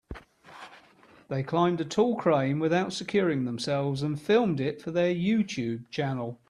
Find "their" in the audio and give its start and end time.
4.89-5.13